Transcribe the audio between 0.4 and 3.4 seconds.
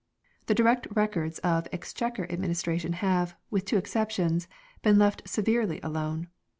The direct Re cords of Exchequer administration have,